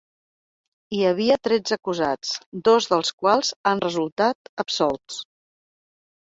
[0.93, 2.31] Hi havia tretze acusats,
[2.69, 5.21] dos dels quals han resultat absolts.